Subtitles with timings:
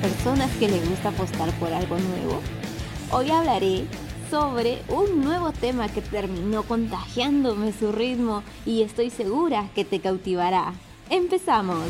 [0.00, 2.40] personas que les gusta apostar por algo nuevo?
[3.12, 3.84] Hoy hablaré
[4.30, 10.74] sobre un nuevo tema que terminó contagiándome su ritmo y estoy segura que te cautivará.
[11.08, 11.88] ¡Empezamos!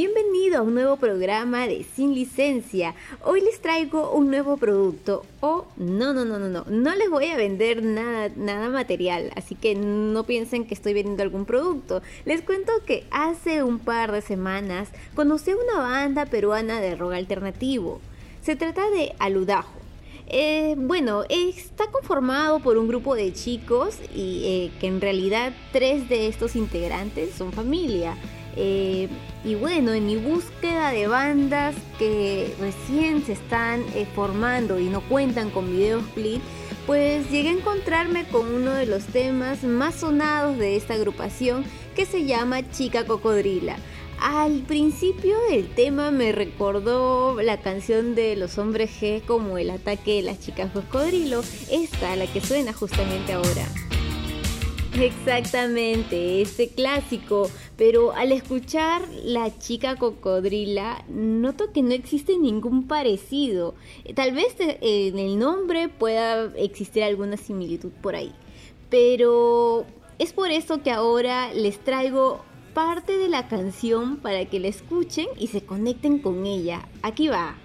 [0.00, 2.94] Bienvenido a un nuevo programa de Sin Licencia.
[3.24, 5.26] Hoy les traigo un nuevo producto.
[5.40, 6.64] O no, no, no, no, no.
[6.68, 9.32] No les voy a vender nada, nada material.
[9.34, 12.00] Así que no piensen que estoy vendiendo algún producto.
[12.26, 17.14] Les cuento que hace un par de semanas conocí a una banda peruana de rock
[17.14, 18.00] alternativo.
[18.40, 19.80] Se trata de Aludajo.
[20.28, 26.08] Eh, bueno, está conformado por un grupo de chicos y eh, que en realidad tres
[26.08, 28.16] de estos integrantes son familia.
[28.60, 29.08] Eh,
[29.44, 35.00] y bueno, en mi búsqueda de bandas que recién se están eh, formando y no
[35.02, 36.42] cuentan con videoclip,
[36.84, 41.64] pues llegué a encontrarme con uno de los temas más sonados de esta agrupación
[41.94, 43.76] que se llama Chica Cocodrila.
[44.20, 50.16] Al principio el tema me recordó la canción de los hombres G como el ataque
[50.16, 53.87] de las chicas cocodrilo, esta la que suena justamente ahora.
[55.00, 57.48] Exactamente, este clásico.
[57.76, 63.74] Pero al escuchar La chica cocodrila, noto que no existe ningún parecido.
[64.14, 68.32] Tal vez en el nombre pueda existir alguna similitud por ahí.
[68.90, 69.86] Pero
[70.18, 72.40] es por eso que ahora les traigo
[72.74, 76.88] parte de la canción para que la escuchen y se conecten con ella.
[77.02, 77.56] Aquí va.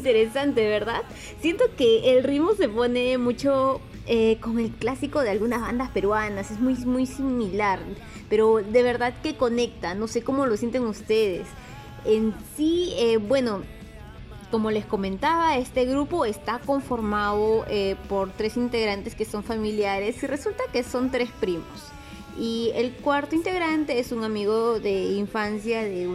[0.00, 1.02] Interesante, ¿verdad?
[1.40, 6.50] Siento que el ritmo se pone mucho eh, con el clásico de algunas bandas peruanas,
[6.50, 7.78] es muy, muy similar,
[8.28, 11.46] pero de verdad que conecta, no sé cómo lo sienten ustedes.
[12.04, 13.62] En sí, eh, bueno,
[14.50, 20.26] como les comentaba, este grupo está conformado eh, por tres integrantes que son familiares y
[20.26, 21.92] resulta que son tres primos.
[22.38, 26.06] Y el cuarto integrante es un amigo de infancia de,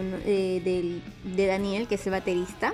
[0.64, 2.74] de, de Daniel, que es el baterista.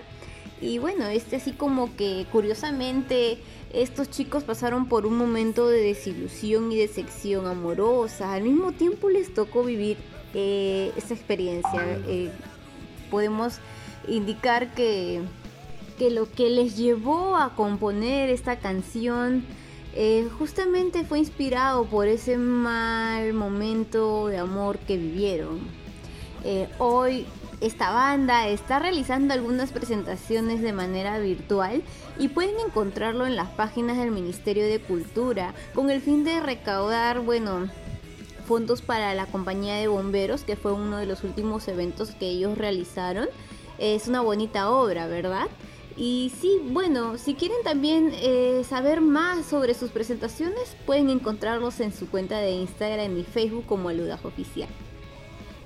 [0.61, 3.39] Y bueno, este así como que curiosamente
[3.73, 8.33] estos chicos pasaron por un momento de desilusión y decepción amorosa.
[8.33, 9.97] Al mismo tiempo les tocó vivir
[10.33, 11.99] eh, esa experiencia.
[12.07, 12.29] Eh,
[13.09, 13.59] podemos
[14.07, 15.21] indicar que,
[16.01, 19.45] que, lo que les llevó a componer esta canción
[19.93, 25.59] eh, justamente fue inspirado por ese mal momento de amor que vivieron.
[26.79, 27.27] hoy
[27.59, 31.83] esta banda está realizando algunas presentaciones de manera virtual
[32.17, 37.19] y pueden encontrarlo en las páginas del Ministerio de Cultura con el fin de recaudar,
[37.19, 37.69] bueno,
[38.47, 42.57] fondos para la compañía de bomberos, que fue uno de los últimos eventos que ellos
[42.57, 43.27] realizaron.
[43.77, 45.45] Es una bonita obra, ¿verdad?
[45.97, 51.93] Y sí, bueno, si quieren también eh, saber más sobre sus presentaciones, pueden encontrarlos en
[51.93, 54.69] su cuenta de Instagram y Facebook como Aludajo Oficial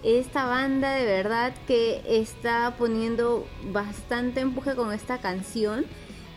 [0.06, 5.86] esta banda de verdad que está poniendo bastante empuje con esta canción.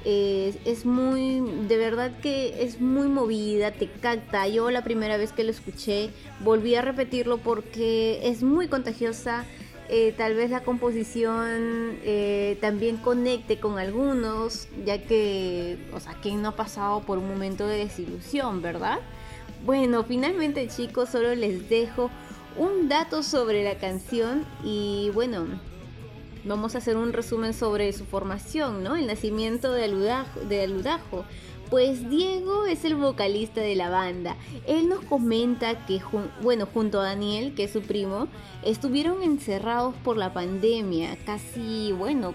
[0.04, 4.48] es muy, de verdad que es muy movida, te capta.
[4.48, 6.10] Yo la primera vez que lo escuché
[6.40, 9.44] volví a repetirlo porque es muy contagiosa.
[9.90, 16.42] Eh, tal vez la composición eh, también conecte con algunos, ya que, o sea, ¿quién
[16.42, 18.98] no ha pasado por un momento de desilusión, verdad?
[19.64, 22.10] Bueno, finalmente chicos, solo les dejo
[22.58, 25.46] un dato sobre la canción y bueno,
[26.44, 28.96] vamos a hacer un resumen sobre su formación, ¿no?
[28.96, 30.40] El nacimiento de Aludajo.
[30.40, 31.24] De Aludajo.
[31.70, 34.36] Pues Diego es el vocalista de la banda.
[34.66, 36.00] Él nos comenta que,
[36.40, 38.26] bueno, junto a Daniel, que es su primo,
[38.64, 42.32] estuvieron encerrados por la pandemia, casi, bueno,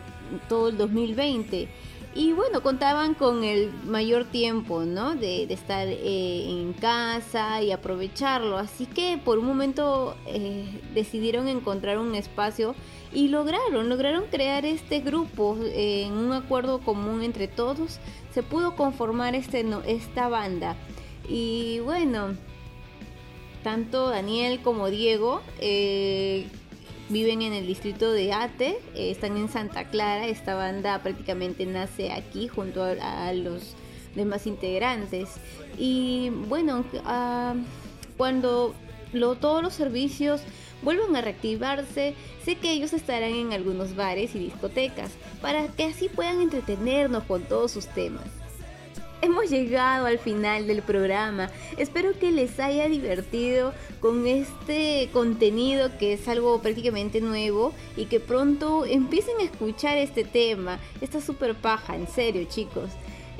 [0.48, 1.68] todo el 2020.
[2.16, 5.16] Y bueno, contaban con el mayor tiempo, ¿no?
[5.16, 8.58] De, estar eh, en casa y aprovecharlo.
[8.58, 12.76] Así que por un momento eh, decidieron encontrar un espacio
[13.12, 18.00] y lograron, lograron crear este grupo eh, en un acuerdo común entre todos.
[18.32, 20.76] Se pudo conformar este, esta banda.
[21.28, 22.36] Y bueno,
[23.64, 25.42] tanto Daniel como Diego
[27.10, 32.12] viven en el distrito de Ate, eh, están en Santa Clara, esta banda prácticamente nace
[32.12, 33.76] aquí junto a, los
[34.16, 35.30] demás integrantes.
[35.78, 37.56] Y bueno, ah,
[38.18, 38.74] cuando
[39.40, 40.42] todos los servicios
[40.82, 42.14] vuelvan a reactivarse,
[42.44, 45.12] sé que ellos estarán en algunos bares y discotecas,
[45.42, 48.43] para que así puedan entretenernos con todos sus temas.
[49.24, 51.50] Hemos llegado al final del programa.
[51.78, 58.20] Espero que les haya divertido con este contenido que es algo prácticamente nuevo y que
[58.20, 60.78] pronto empiecen a escuchar este tema.
[61.00, 62.90] Está súper paja, en serio chicos.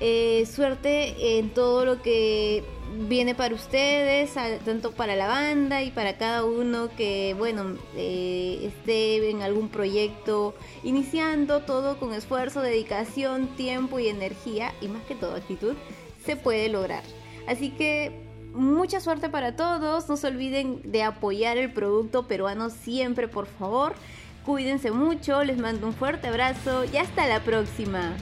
[0.06, 2.66] Eh, suerte en todo lo que
[3.08, 4.34] viene para ustedes,
[4.66, 10.56] tanto para la banda y para cada uno que, bueno, eh, esté en algún proyecto
[10.84, 15.76] iniciando, todo con esfuerzo, dedicación, tiempo y energía, y más que todo actitud,
[16.26, 17.04] se puede lograr.
[17.48, 18.12] Así que
[18.54, 23.94] mucha suerte para todos, no se olviden de apoyar el producto peruano siempre, por favor.
[24.46, 28.18] Cuídense mucho, les mando un fuerte abrazo y hasta la próxima.